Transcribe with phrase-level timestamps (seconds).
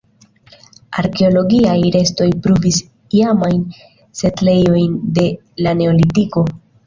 [1.01, 2.79] Arkeologiaj restoj pruvis
[3.19, 3.61] iamajn
[4.21, 5.27] setlejojn de
[5.67, 6.45] la neolitiko.